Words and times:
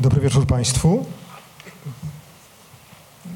Dobry 0.00 0.20
wieczór 0.20 0.46
Państwu. 0.46 1.06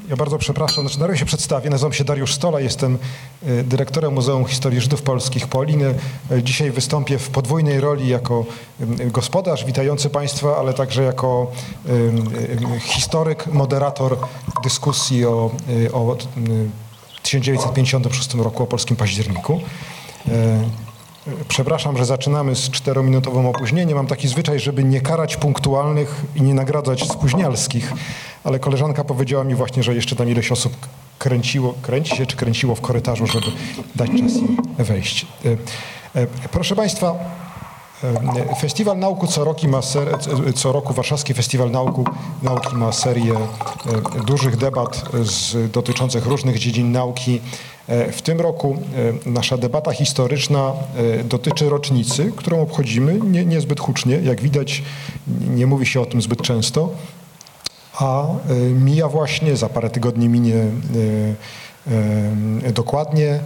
Ja 0.09 0.15
bardzo 0.15 0.37
przepraszam, 0.37 0.83
znaczy 0.85 0.99
na 0.99 1.07
razie 1.07 1.19
się 1.19 1.25
przedstawię. 1.25 1.69
Nazywam 1.69 1.93
się 1.93 2.03
Dariusz 2.03 2.33
Stola, 2.33 2.59
jestem 2.59 2.97
e, 3.43 3.63
dyrektorem 3.63 4.13
Muzeum 4.13 4.45
Historii 4.45 4.81
Żydów 4.81 5.01
Polskich 5.01 5.47
Poliny. 5.47 5.93
E, 6.31 6.43
Dzisiaj 6.43 6.71
wystąpię 6.71 7.17
w 7.17 7.29
podwójnej 7.29 7.79
roli 7.79 8.07
jako 8.07 8.45
em, 8.81 9.11
gospodarz 9.11 9.65
witający 9.65 10.09
Państwa, 10.09 10.57
ale 10.57 10.73
także 10.73 11.03
jako 11.03 11.51
historyk, 12.79 13.47
moderator 13.47 14.17
dyskusji 14.63 15.25
o, 15.25 15.51
o 15.93 16.17
em, 16.37 16.71
1956 17.23 18.33
roku, 18.33 18.63
o 18.63 18.67
polskim 18.67 18.97
październiku. 18.97 19.61
Przepraszam, 21.47 21.97
że 21.97 22.05
zaczynamy 22.05 22.55
z 22.55 22.69
czterominutowym 22.69 23.45
opóźnieniem. 23.45 23.97
Mam 23.97 24.07
taki 24.07 24.27
zwyczaj, 24.27 24.59
żeby 24.59 24.83
nie 24.83 25.01
karać 25.01 25.37
punktualnych 25.37 26.21
i 26.35 26.41
nie 26.41 26.53
nagradzać 26.53 27.07
spóźnialskich, 27.07 27.93
ale 28.43 28.59
koleżanka 28.59 29.03
powiedziała 29.03 29.43
mi 29.43 29.55
właśnie, 29.55 29.83
że 29.83 29.95
jeszcze 29.95 30.15
tam 30.15 30.29
ileś 30.29 30.51
osób 30.51 30.73
kręciło, 31.19 31.73
kręci 31.81 32.15
się 32.15 32.25
czy 32.25 32.35
kręciło 32.35 32.75
w 32.75 32.81
korytarzu, 32.81 33.27
żeby 33.27 33.45
dać 33.95 34.09
czas 34.09 34.33
im 34.33 34.57
wejść. 34.77 35.25
E, 35.45 36.21
e, 36.21 36.27
Proszę 36.51 36.75
Państwa, 36.75 37.15
e, 38.03 38.55
Festiwal 38.55 38.97
Nauku 38.97 39.27
co 39.27 39.43
roku 39.43 39.67
ma, 39.67 39.81
ser, 39.81 40.17
co 40.55 40.71
roku 40.71 40.93
Warszawski 40.93 41.33
Festiwal 41.33 41.71
Nauku, 41.71 42.05
Nauki 42.43 42.75
ma 42.75 42.91
serię 42.91 43.33
dużych 44.27 44.57
debat 44.57 45.03
z, 45.23 45.71
dotyczących 45.71 46.25
różnych 46.25 46.59
dziedzin 46.59 46.91
nauki. 46.91 47.41
E, 47.87 48.11
W 48.11 48.21
tym 48.21 48.41
roku 48.41 48.77
e, 49.25 49.29
nasza 49.29 49.57
debata 49.57 49.91
historyczna 49.91 50.73
e, 51.19 51.23
dotyczy 51.23 51.69
rocznicy, 51.69 52.31
którą 52.35 52.61
obchodzimy 52.61 53.19
nie, 53.19 53.45
niezbyt 53.45 53.79
hucznie, 53.79 54.15
jak 54.15 54.41
widać 54.41 54.83
nie 55.49 55.67
mówi 55.67 55.85
się 55.85 56.01
o 56.01 56.05
tym 56.05 56.21
zbyt 56.21 56.41
często, 56.41 56.89
a 57.99 58.25
mija 58.71 59.07
właśnie, 59.07 59.57
za 59.57 59.69
parę 59.69 59.89
tygodni 59.89 60.29
minie 60.29 60.65
dokładnie 62.73 63.39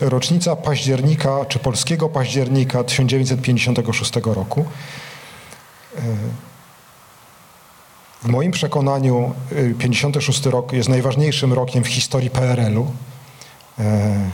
rocznica 0.00 0.56
października, 0.56 1.44
czy 1.44 1.58
polskiego 1.58 2.08
października 2.08 2.84
1956 2.84 4.12
roku. 4.24 4.64
W 8.22 8.28
moim 8.28 8.52
przekonaniu 8.52 9.32
e, 9.52 9.74
56 9.74 10.46
rok 10.46 10.72
jest 10.72 10.88
najważniejszym 10.88 11.52
rokiem 11.52 11.84
w 11.84 11.88
historii 11.88 12.30
PRL-u. 12.30 12.86
E, 13.80 14.30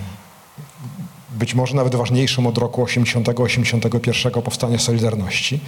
Być 1.39 1.55
może 1.55 1.77
nawet 1.77 1.94
ważniejszym 1.94 2.47
od 2.47 2.58
roku 2.58 2.84
80-81 2.84 4.42
powstania 4.42 4.78
Solidarności. 4.78 5.61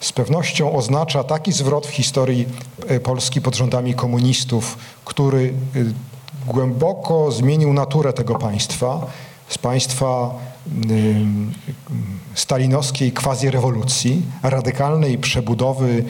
Z 0.00 0.12
pewnością 0.12 0.72
oznacza 0.72 1.24
taki 1.24 1.52
zwrot 1.52 1.86
w 1.86 1.90
historii 1.90 2.46
e, 2.88 3.00
Polski 3.00 3.40
pod 3.40 3.56
rządami 3.56 3.94
komunistów, 3.94 4.78
który 5.04 5.52
e, 5.76 5.80
głęboko 6.46 7.32
zmienił 7.32 7.72
naturę 7.72 8.12
tego 8.12 8.34
państwa, 8.34 9.06
z 9.48 9.58
państwa 9.58 10.34
stalinowskiej 12.34 13.12
quasi-rewolucji, 13.12 14.22
radykalnej 14.42 15.18
przebudowy 15.18 16.04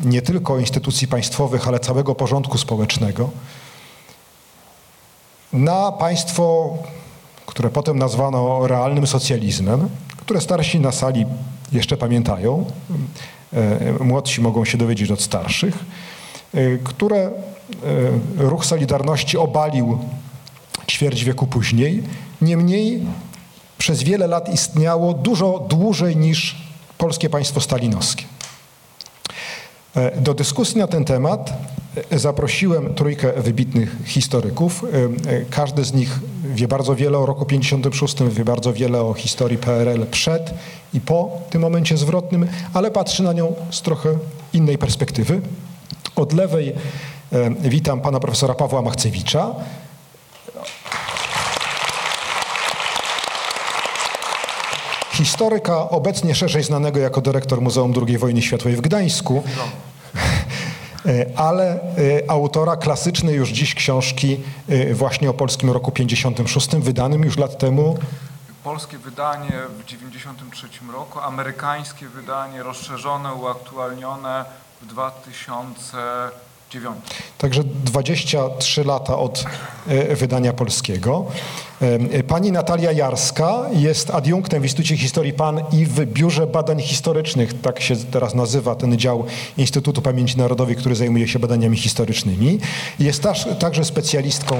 nie 0.00 0.22
tylko 0.22 0.58
instytucji 0.58 1.08
państwowych, 1.08 1.68
ale 1.68 1.80
całego 1.80 2.14
porządku 2.14 2.58
społecznego, 2.58 3.30
na 5.52 5.92
państwo, 5.92 6.76
które 7.46 7.70
potem 7.70 7.98
nazwano 7.98 8.66
realnym 8.66 9.06
socjalizmem, 9.06 9.88
które 10.16 10.40
starsi 10.40 10.80
na 10.80 10.92
sali 10.92 11.26
jeszcze 11.72 11.96
pamiętają, 11.96 12.64
e, 13.52 14.04
młodsi 14.04 14.40
mogą 14.40 14.64
się 14.64 14.78
dowiedzieć 14.78 15.10
od 15.10 15.20
starszych, 15.20 15.74
e, 16.54 16.78
które 16.78 17.16
e, 17.16 17.30
ruch 18.36 18.66
Solidarności 18.66 19.36
obalił 19.38 19.98
ćwierć 20.88 21.24
wieku 21.24 21.46
później. 21.46 22.02
Niemniej 22.42 23.02
przez 23.78 24.02
wiele 24.02 24.26
lat 24.26 24.54
istniało 24.54 25.14
dużo 25.14 25.66
dłużej 25.68 26.16
niż 26.16 26.56
polskie 26.98 27.30
państwo 27.30 27.60
stalinowskie. 27.60 28.24
Do 30.16 30.34
dyskusji 30.34 30.78
na 30.78 30.86
ten 30.86 31.04
temat 31.04 31.52
zaprosiłem 32.10 32.94
trójkę 32.94 33.32
wybitnych 33.32 33.96
historyków. 34.04 34.84
E, 34.84 35.30
e, 35.30 35.44
Każdy 35.50 35.84
z 35.84 35.94
nich 35.94 36.18
wie 36.54 36.68
bardzo 36.68 36.94
wiele 36.94 37.18
o 37.18 37.26
roku 37.26 37.46
56, 37.46 38.16
wie 38.30 38.44
bardzo 38.44 38.72
wiele 38.72 39.00
o 39.00 39.14
historii 39.14 39.58
PRL 39.58 40.06
przed 40.10 40.54
i 40.94 41.00
po 41.00 41.40
tym 41.50 41.62
momencie 41.62 41.96
zwrotnym, 41.96 42.46
ale 42.74 42.90
patrzy 42.90 43.22
na 43.22 43.32
nią 43.32 43.54
z 43.70 43.82
trochę 43.82 44.08
innej 44.52 44.78
perspektywy. 44.78 45.40
Od 46.16 46.32
lewej 46.32 46.72
e, 47.32 47.50
witam 47.50 48.00
pana 48.00 48.20
profesora 48.20 48.54
Pawła 48.54 48.82
Machcewicza, 48.82 49.54
historyka 55.18 55.90
obecnie 55.90 56.34
szerzej 56.34 56.62
znanego 56.62 57.00
jako 57.00 57.20
dyrektor 57.20 57.60
Muzeum 57.60 57.94
II 58.06 58.18
Wojny 58.18 58.42
Światowej 58.42 58.76
w 58.76 58.80
Gdańsku, 58.80 59.42
ale 61.36 61.72
e, 61.72 62.30
autora 62.30 62.76
klasycznej 62.76 63.36
już 63.36 63.48
dziś 63.48 63.74
książki 63.74 64.40
e, 64.68 64.94
właśnie 64.94 65.30
o 65.30 65.34
polskim 65.34 65.70
roku 65.70 65.92
56, 65.92 66.68
wydanym 66.76 67.22
już 67.24 67.36
lat 67.36 67.58
temu. 67.58 67.98
Polskie 68.64 68.98
wydanie 68.98 69.52
w 69.78 69.84
1993 69.84 70.68
roku, 70.92 71.20
amerykańskie 71.20 72.08
wydanie 72.08 72.62
rozszerzone, 72.62 73.34
uaktualnione 73.34 74.44
w 74.82 74.86
2009. 76.70 76.96
Także 77.38 77.64
23 77.64 78.84
lata 78.84 79.18
od 79.18 79.44
e, 79.88 80.16
wydania 80.16 80.52
polskiego. 80.52 81.26
E, 81.80 82.22
Pani 82.22 82.52
Natalia 82.52 82.92
Jarska 82.92 83.64
jest 83.72 84.10
adiunktem 84.10 84.62
w 84.62 84.64
Instytucie 84.64 84.96
Historii 84.96 85.32
PAN 85.32 85.60
i 85.72 85.86
w 85.86 86.04
Biurze 86.04 86.46
Badań 86.46 86.80
Historycznych, 86.80 87.60
tak 87.60 87.80
się 87.80 87.96
teraz 87.96 88.34
nazywa 88.34 88.74
ten 88.74 88.98
dział 88.98 89.24
Instytutu 89.56 90.02
Pamięci 90.02 90.38
Narodowej, 90.38 90.76
który 90.76 90.94
zajmuje 90.94 91.28
się 91.28 91.38
badaniami 91.38 91.76
historycznymi. 91.76 92.58
Jest 92.98 93.22
także 93.58 93.84
specjalistką 93.84 94.56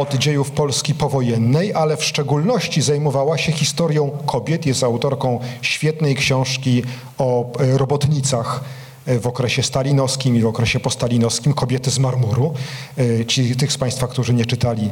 od 0.00 0.14
dziejów 0.14 0.50
Polski 0.50 0.94
powojennej, 0.94 1.74
ale 1.74 1.96
w 1.96 2.04
szczególności 2.04 2.82
zajmowała 2.82 3.38
się 3.38 3.52
historią 3.52 4.10
kobiet. 4.26 4.66
Jest 4.66 4.82
autorką 4.82 5.40
świetnej 5.62 6.14
książki 6.14 6.82
o 7.18 7.58
e, 7.58 7.78
robotnicach 7.78 8.64
e, 9.06 9.18
w 9.18 9.26
okresie 9.26 9.62
stalinowskim 9.62 10.36
i 10.36 10.40
w 10.40 10.46
okresie 10.46 10.80
postalinowskim, 10.80 11.52
Kobiety 11.52 11.90
z 11.90 11.98
marmuru. 11.98 12.54
E, 12.98 13.24
Ci, 13.24 13.56
tych 13.56 13.72
z 13.72 13.78
Państwa, 13.78 14.08
którzy 14.08 14.34
nie 14.34 14.46
czytali, 14.46 14.90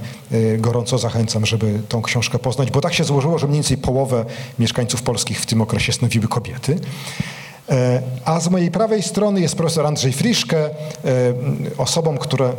gorąco 0.58 0.98
zachęcam, 0.98 1.46
żeby 1.46 1.80
tą 1.88 2.02
książkę 2.02 2.38
poznać, 2.38 2.70
bo 2.70 2.80
tak 2.80 2.94
się 2.94 3.04
złożyło, 3.04 3.38
że 3.38 3.46
mniej 3.46 3.56
więcej 3.56 3.78
połowę 3.78 4.24
mieszkańców 4.58 5.02
polskich 5.02 5.40
w 5.40 5.46
tym 5.46 5.60
okresie 5.60 5.92
stanowiły 5.92 6.28
kobiety. 6.28 6.78
A 8.24 8.40
z 8.40 8.48
mojej 8.48 8.70
prawej 8.70 9.02
strony 9.02 9.40
jest 9.40 9.56
profesor 9.56 9.86
Andrzej 9.86 10.12
Friszke, 10.12 10.70
osobą, 11.78 12.18
które 12.18 12.52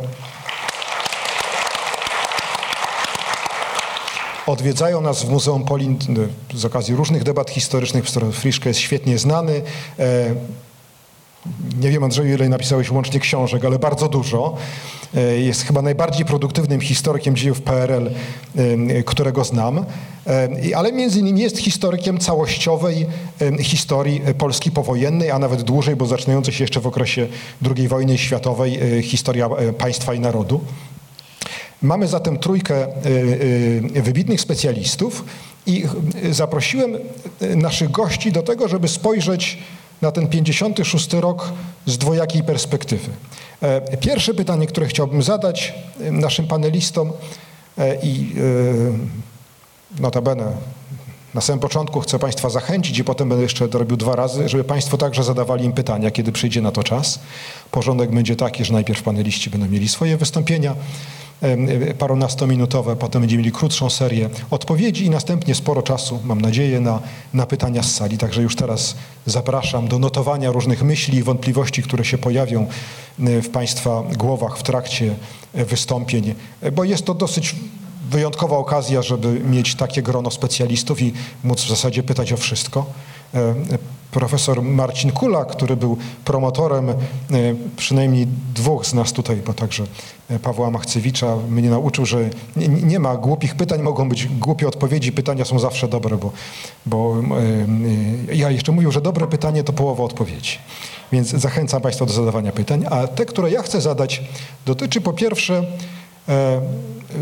Odwiedzają 4.46 5.00
nas 5.00 5.22
w 5.22 5.30
Muzeum 5.30 5.64
Polin 5.64 5.98
z 6.54 6.64
okazji 6.64 6.94
różnych 6.94 7.22
debat 7.22 7.50
historycznych. 7.50 8.04
Profesor 8.04 8.32
Friszke 8.32 8.70
jest 8.70 8.80
świetnie 8.80 9.18
znany. 9.18 9.62
E, 9.98 10.34
Nie 11.80 11.90
wiem, 11.90 12.04
Andrzeju, 12.04 12.34
ile 12.34 12.48
napisałeś 12.48 12.90
łącznie 12.90 13.20
książek, 13.20 13.64
ale 13.64 13.78
bardzo 13.78 14.08
dużo. 14.08 14.56
E, 15.14 15.20
Jest 15.38 15.62
chyba 15.62 15.82
najbardziej 15.82 16.26
produktywnym 16.26 16.80
historykiem 16.80 17.36
dziejów 17.36 17.60
PRL, 17.60 18.10
e, 18.56 19.02
którego 19.02 19.44
znam. 19.44 19.84
Ale 20.76 20.92
między 20.92 21.20
innymi 21.20 21.40
jest 21.40 21.58
historykiem 21.58 22.18
całościowej 22.18 23.06
historii 23.60 24.20
Polski 24.38 24.70
powojennej, 24.70 25.30
a 25.30 25.38
nawet 25.38 25.62
dłużej, 25.62 25.96
bo 25.96 26.06
zaczynającej 26.06 26.54
się 26.54 26.64
jeszcze 26.64 26.80
w 26.80 26.86
okresie 26.86 27.26
II 27.76 27.88
wojny 27.88 28.18
światowej, 28.18 29.02
historia 29.02 29.48
państwa 29.78 30.14
i 30.14 30.20
narodu. 30.20 30.60
Mamy 31.84 32.08
zatem 32.08 32.38
trójkę 32.38 32.86
y, 32.86 33.08
y, 33.96 34.02
wybitnych 34.02 34.40
specjalistów 34.40 35.24
i 35.66 35.84
y, 36.24 36.34
zaprosiłem 36.34 36.98
naszych 37.56 37.90
gości 37.90 38.32
do 38.32 38.42
tego, 38.42 38.68
żeby 38.68 38.88
spojrzeć 38.88 39.58
na 40.02 40.12
ten 40.12 40.28
56 40.28 41.12
rok 41.12 41.52
z 41.86 41.98
dwojakiej 41.98 42.42
perspektywy. 42.42 43.10
E, 43.62 43.96
Pierwsze 43.96 44.34
pytanie, 44.34 44.66
które 44.66 44.86
chciałbym 44.86 45.22
zadać 45.22 45.74
naszym 45.98 46.46
panelistom 46.46 47.12
e, 47.78 47.96
i 48.02 48.34
notabene 49.98 50.52
na 51.34 51.40
samym 51.40 51.60
początku 51.60 52.00
chcę 52.00 52.18
Państwa 52.18 52.50
zachęcić 52.50 52.98
i 52.98 53.04
potem 53.04 53.28
będę 53.28 53.42
jeszcze 53.42 53.68
to 53.68 53.78
robił 53.78 53.96
dwa 53.96 54.16
razy, 54.16 54.48
żeby 54.48 54.64
Państwo 54.64 54.98
także 54.98 55.24
zadawali 55.24 55.64
im 55.64 55.72
pytania, 55.72 56.10
kiedy 56.10 56.32
przyjdzie 56.32 56.62
na 56.62 56.72
to 56.72 56.82
czas. 56.82 57.18
Porządek 57.70 58.10
będzie 58.10 58.36
taki, 58.36 58.64
że 58.64 58.72
najpierw 58.72 59.02
paneliści 59.02 59.50
będą 59.50 59.68
mieli 59.68 59.88
swoje 59.88 60.16
wystąpienia, 60.16 60.74
em, 61.42 61.68
e, 61.68 61.94
parunastominutowe, 61.94 62.96
potem 62.96 63.22
będziemy 63.22 63.42
mieli 63.42 63.52
krótszą 63.52 63.90
serię 63.90 64.30
odpowiedzi 64.50 65.04
i 65.04 65.10
następnie 65.10 65.54
sporo 65.54 65.82
czasu, 65.82 66.20
mam 66.24 66.40
nadzieję, 66.40 66.80
na, 66.80 67.00
na 67.34 67.46
pytania 67.46 67.82
z 67.82 67.94
sali. 67.94 68.18
Także 68.18 68.42
już 68.42 68.56
teraz 68.56 68.96
zapraszam 69.26 69.88
do 69.88 69.98
notowania 69.98 70.52
różnych 70.52 70.82
myśli 70.82 71.18
i 71.18 71.22
wątpliwości, 71.22 71.82
które 71.82 72.04
się 72.04 72.18
pojawią 72.18 72.66
w 73.18 73.48
Państwa 73.48 74.02
głowach 74.16 74.58
w 74.58 74.62
trakcie 74.62 75.14
wystąpień, 75.54 76.34
bo 76.72 76.84
jest 76.84 77.04
to 77.04 77.14
dosyć 77.14 77.56
wyjątkowa 78.10 78.56
okazja, 78.56 79.02
żeby 79.02 79.40
mieć 79.40 79.74
takie 79.74 80.02
grono 80.02 80.30
specjalistów 80.30 81.02
i 81.02 81.12
móc 81.44 81.62
w 81.62 81.68
zasadzie 81.68 82.02
pytać 82.02 82.32
o 82.32 82.36
wszystko. 82.36 82.86
Profesor 84.14 84.62
Marcin 84.62 85.12
Kula, 85.12 85.44
który 85.44 85.76
był 85.76 85.96
promotorem 86.24 86.90
e, 86.90 86.94
przynajmniej 87.76 88.26
dwóch 88.54 88.86
z 88.86 88.94
nas 88.94 89.12
tutaj, 89.12 89.36
bo 89.36 89.52
także 89.52 89.84
e, 90.30 90.38
Pawła 90.38 90.70
Machcewicza 90.70 91.36
mnie 91.50 91.70
nauczył, 91.70 92.06
że 92.06 92.30
nie, 92.56 92.98
ma 92.98 93.16
głupich 93.16 93.54
pytań, 93.54 93.82
mogą 93.82 94.08
być 94.08 94.26
głupie 94.26 94.68
odpowiedzi, 94.68 95.12
pytania 95.12 95.44
są 95.44 95.58
zawsze 95.58 95.88
dobre, 95.88 96.16
bo, 96.16 96.32
bo 96.86 97.16
e, 98.30 98.34
ja 98.34 98.50
jeszcze 98.50 98.72
mówił, 98.72 98.92
że 98.92 99.00
dobre 99.00 99.26
pytanie 99.26 99.64
to 99.64 99.72
połowa 99.72 100.04
odpowiedzi. 100.04 100.58
Więc 101.12 101.28
zachęcam 101.28 101.82
Państwa 101.82 102.06
do 102.06 102.12
zadawania 102.12 102.52
pytań, 102.52 102.84
a 102.90 103.06
te, 103.06 103.26
które 103.26 103.50
ja 103.50 103.62
chcę 103.62 103.80
zadać, 103.80 104.22
dotyczy 104.66 105.00
po 105.00 105.12
pierwsze 105.12 105.64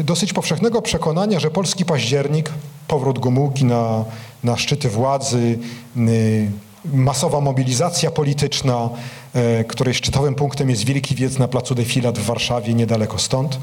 dosyć 0.04 0.32
powszechnego 0.32 0.82
przekonania, 0.82 1.40
że 1.40 1.50
polski 1.50 1.84
październik, 1.84 2.50
powrót 2.88 3.18
Gomułki 3.18 3.64
na, 3.64 4.04
na 4.44 4.56
szczyty 4.56 4.88
władzy, 4.88 5.58
masowa 6.84 7.40
mobilizacja 7.40 8.11
polityczna, 8.11 8.88
e, 9.34 9.64
której 9.64 9.94
szczytowym 9.94 10.34
punktem 10.34 10.70
jest 10.70 10.84
Wielki 10.84 11.14
Wiec 11.14 11.38
na 11.38 11.49
placu 11.49 11.75
Defilat 11.75 12.19
w 12.19 12.25
Warszawie, 12.25 12.75
niedaleko 12.75 13.19
stąd, 13.19 13.58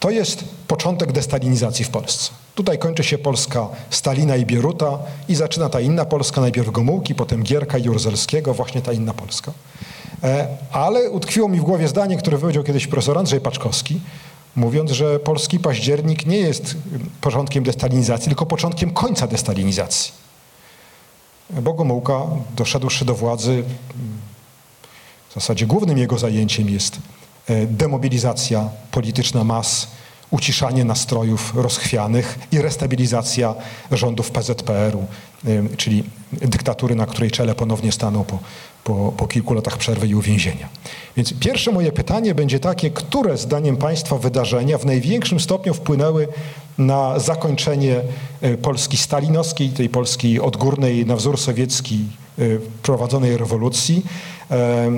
to 0.00 0.10
jest 0.10 0.44
początek 0.68 1.12
destalinizacji 1.12 1.84
w 1.84 1.90
Polsce. 1.90 2.30
Tutaj 2.54 2.78
kończy 2.78 3.04
się 3.04 3.18
Polska 3.18 3.68
Stalina 3.90 4.36
i 4.36 4.46
Bieruta 4.46 4.98
i 5.28 5.34
zaczyna 5.34 5.68
ta 5.68 5.80
inna 5.80 6.04
Polska, 6.04 6.40
najpierw 6.40 6.70
Gomułki, 6.70 7.14
potem 7.14 7.42
Gierka 7.42 7.78
i 7.78 7.82
Jurzelskiego, 7.82 8.54
właśnie 8.54 8.82
ta 8.82 8.92
inna 8.92 9.14
Polska. 9.14 9.52
E, 10.24 10.48
Ale 10.72 11.10
utkwiło 11.10 11.48
mi 11.48 11.60
w 11.60 11.62
głowie 11.62 11.88
zdanie, 11.88 12.16
które 12.16 12.38
powiedział 12.38 12.64
kiedyś 12.64 12.86
profesor 12.86 13.18
Andrzej 13.18 13.40
Paczkowski, 13.40 14.00
mówiąc, 14.56 14.90
że 14.90 15.18
polski 15.18 15.58
październik 15.58 16.26
nie 16.26 16.38
jest 16.38 16.76
początkiem 17.20 17.64
destalinizacji, 17.64 18.26
tylko 18.28 18.46
początkiem 18.46 18.90
końca 18.90 19.26
destalinizacji. 19.26 20.12
Bo 21.52 21.72
Gomułka, 21.72 22.22
doszedłszy 22.56 23.04
do 23.04 23.14
władzy, 23.14 23.64
w 25.28 25.34
zasadzie 25.34 25.66
głównym 25.66 25.98
jego 25.98 26.18
zajęciem 26.18 26.68
jest 26.68 26.98
e, 27.48 27.66
demobilizacja 27.66 28.68
polityczna 28.90 29.44
mas, 29.44 29.88
uciszanie 30.30 30.84
nastrojów 30.84 31.52
rozchwianych 31.54 32.38
i 32.52 32.62
restabilizacja 32.62 33.54
rządów 33.90 34.30
PZPR-u, 34.30 35.06
e, 35.46 35.76
czyli 35.76 36.04
dyktatury, 36.32 36.94
na 36.94 37.06
której 37.06 37.30
czele 37.30 37.54
ponownie 37.54 37.92
stanął 37.92 38.24
po, 38.24 38.38
po, 38.84 39.12
po 39.16 39.26
kilku 39.26 39.54
latach 39.54 39.78
przerwy 39.78 40.06
i 40.06 40.14
uwięzienia. 40.14 40.68
Więc 41.16 41.34
pierwsze 41.40 41.72
moje 41.72 41.92
pytanie 41.92 42.34
będzie 42.34 42.60
takie, 42.60 42.90
które 42.90 43.38
zdaniem 43.38 43.76
Państwa 43.76 44.18
wydarzenia 44.18 44.78
w 44.78 44.86
największym 44.86 45.40
stopniu 45.40 45.74
wpłynęły 45.74 46.28
na 46.78 47.18
zakończenie 47.18 48.00
e, 48.40 48.56
Polski 48.56 48.96
stalinowskiej, 48.96 49.68
tej 49.68 49.88
Polski 49.88 50.40
odgórnej 50.40 51.06
na 51.06 51.16
wzór 51.16 51.38
sowiecki 51.38 51.98
e, 52.38 52.42
prowadzonej 52.82 53.36
rewolucji. 53.36 54.02
E, 54.50 54.90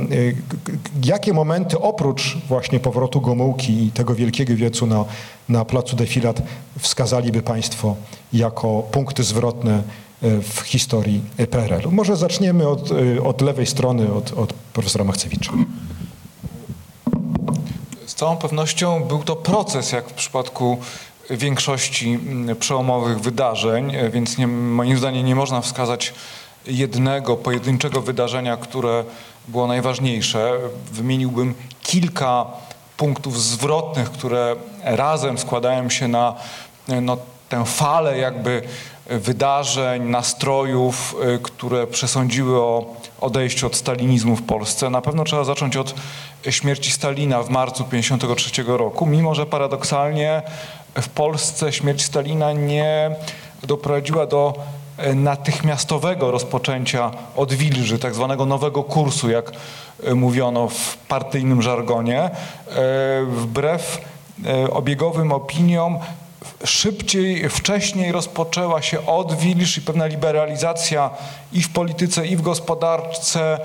Jakie 1.05 1.33
momenty 1.33 1.81
oprócz 1.81 2.37
właśnie 2.49 2.81
powrotu 2.81 3.21
Gomułki 3.21 3.87
i 3.87 3.91
tego 3.91 4.15
wielkiego 4.15 4.57
wiecu 4.57 4.87
na, 4.87 5.05
na 5.49 5.65
placu 5.65 5.97
Defilat 5.97 6.43
wskazaliby 6.79 7.43
Państwo 7.43 7.97
jako 8.33 8.83
punkty 8.83 9.23
zwrotne 9.23 9.83
w 10.23 10.61
historii 10.61 11.21
PRL-u? 11.51 11.91
Może 11.91 12.17
zaczniemy 12.17 12.69
od, 12.69 12.91
e, 12.93 13.23
od 13.23 13.41
lewej 13.41 13.67
strony, 13.67 14.13
od, 14.13 14.33
od 14.33 14.53
profesora 14.53 15.05
Machcewicza. 15.05 15.53
Z 18.07 18.15
całą 18.15 18.37
pewnością 18.37 19.05
był 19.05 19.23
to 19.23 19.37
proces, 19.37 19.93
jak 19.93 20.09
w 20.09 20.13
przypadku 20.13 20.79
większości 21.31 22.09
mm, 22.13 22.57
przełomowych 22.57 23.21
wydarzeń, 23.21 23.95
e, 23.95 24.11
więc 24.11 24.39
nie, 24.39 24.47
moim 24.47 24.99
zdaniem 24.99 25.27
nie 25.27 25.35
można 25.35 25.61
wskazać 25.61 26.15
jednego 26.67 27.37
pojedynczego 27.37 28.01
wydarzenia, 28.01 28.57
które 28.57 29.05
było 29.49 29.67
najważniejsze. 29.67 30.53
Wymieniłbym 30.93 31.55
kilka 31.83 32.47
punktów 32.97 33.43
zwrotnych, 33.43 34.11
które 34.11 34.57
razem 34.85 35.39
składają 35.39 35.91
się 35.91 36.09
na 36.09 36.35
e, 36.89 37.01
no, 37.01 37.17
tę 37.49 37.65
falę 37.65 38.19
jakby 38.19 38.63
wydarzeń, 39.07 40.03
nastrojów, 40.03 41.17
y, 41.35 41.39
które 41.39 41.87
przesądziły 41.87 42.57
o 42.57 42.95
odejściu 43.21 43.67
od 43.67 43.77
stalinizmu 43.77 44.37
w 44.37 44.43
Polsce. 44.43 44.91
Na 44.91 45.01
pewno 45.01 45.25
trzeba 45.25 45.45
zacząć 45.45 45.77
od 45.77 45.95
śmierci 46.51 46.91
Stalina 46.91 47.43
w 47.43 47.51
marcu 47.51 47.85
1953 47.85 48.63
roku, 48.67 49.07
mimo 49.07 49.35
że 49.35 49.47
paradoksalnie 49.47 50.43
w 50.95 51.09
Polsce 51.09 51.73
śmierć 51.73 52.05
Stalina 52.05 52.53
nie 52.53 53.11
doprowadziła 53.63 54.27
do 54.27 54.55
e, 54.97 55.15
natychmiastowego 55.15 56.31
rozpoczęcia 56.31 57.11
odwilży, 57.37 57.99
tak 57.99 58.15
zwanego 58.15 58.47
nowego 58.47 58.83
kursu, 58.83 59.31
jak 59.31 59.53
e, 60.05 60.15
mówiono 60.15 60.69
w 60.69 60.97
partyjnym 60.97 61.63
żargonie, 61.63 62.21
e, 62.23 62.31
wbrew 63.25 64.13
obiegowym 64.73 65.33
opiniom 65.33 65.99
szybciej, 66.65 67.49
wcześniej 67.49 68.13
rozpoczęła 68.13 68.83
się 68.83 69.07
odwilż 69.07 69.79
i 69.79 69.81
pewna 69.81 70.07
liberalizacja 70.07 71.11
i 71.53 71.63
w 71.63 71.73
polityce, 71.73 72.27
i 72.27 72.37
w 72.37 72.43
gospodarce 72.43 73.59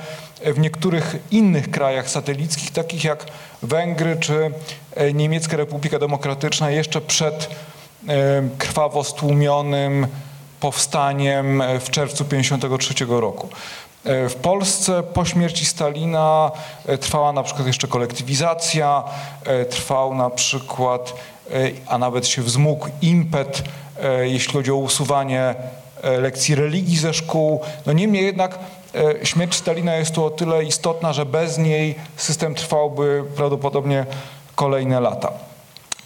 w 0.46 0.60
niektórych 0.60 1.16
innych 1.32 1.72
krajach 1.72 2.10
satelickich, 2.10 2.72
takich 2.72 3.04
jak 3.04 3.26
Węgry 3.64 4.18
czy 4.20 4.52
e, 4.96 5.14
Niemiecka 5.14 5.58
Republika 5.58 6.00
Demokratyczna, 6.00 6.70
jeszcze 6.72 7.02
przed 7.02 7.50
e, 8.08 8.50
krwawo 8.58 9.04
stłumionym 9.04 10.08
powstaniem 10.60 11.62
e, 11.62 11.80
w 11.80 11.90
czerwcu 11.90 12.24
1953 12.24 13.06
roku. 13.22 13.50
W 14.30 14.36
Polsce 14.42 15.04
po 15.04 15.26
śmierci 15.26 15.66
Stalina 15.66 16.52
trwała 17.02 17.34
na 17.34 17.44
przykład 17.44 17.68
jeszcze 17.68 17.88
kolektywizacja, 17.88 19.04
trwał 19.70 20.16
na 20.16 20.30
przykład, 20.30 21.14
a 21.88 21.98
nawet 21.98 22.28
się 22.28 22.42
wzmógł 22.42 22.88
impet, 23.02 23.64
e, 24.04 24.28
jeśli 24.28 24.54
chodzi 24.54 24.72
o 24.72 24.76
usuwanie 24.76 25.56
e, 26.02 26.18
lekcji 26.18 26.56
religii 26.56 26.98
ze 26.98 27.14
szkół. 27.14 27.62
No 27.86 27.94
niemniej 27.94 28.26
jednak 28.26 28.60
e, 28.96 29.26
śmierć 29.26 29.56
Stalina 29.56 29.96
jest 29.96 30.12
tu 30.12 30.26
o 30.26 30.30
tyle 30.30 30.64
istotna, 30.64 31.14
że 31.14 31.26
bez 31.26 31.58
niej 31.58 31.96
system 32.18 32.56
trwałby 32.56 33.24
prawdopodobnie 33.36 34.06
kolejne 34.56 35.00
lata. 35.00 35.32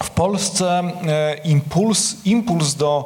W 0.04 0.10
Polsce 0.10 0.84
e, 1.08 1.36
impuls, 1.44 2.16
impuls 2.26 2.76
do 2.76 3.06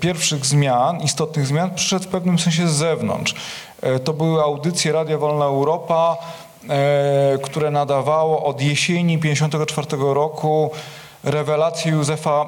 pierwszych 0.00 0.46
zmian, 0.46 1.00
istotnych 1.00 1.46
zmian, 1.46 1.70
przyszedł 1.74 2.04
w 2.04 2.08
pewnym 2.08 2.38
sensie 2.38 2.68
z 2.68 2.72
zewnątrz. 2.72 3.34
E, 3.82 3.98
To 3.98 4.12
były 4.12 4.42
audycje 4.42 4.92
Radia 4.92 5.18
Wolna 5.18 5.44
Europa, 5.44 6.16
e, 6.68 7.38
które 7.42 7.70
nadawało 7.70 8.44
od 8.44 8.60
jesieni 8.60 9.18
1954 9.18 10.14
roku 10.14 10.70
rewelacje 11.26 11.90
Józefa 11.90 12.46